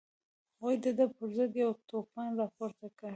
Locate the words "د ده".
0.83-1.05